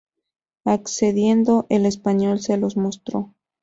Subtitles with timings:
[0.65, 3.35] Accediendo, el español se los mostró.